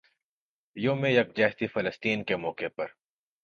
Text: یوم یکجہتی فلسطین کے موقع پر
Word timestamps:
یوم 0.75 1.05
یکجہتی 1.05 1.67
فلسطین 1.67 2.23
کے 2.23 2.35
موقع 2.35 2.67
پر 2.75 2.87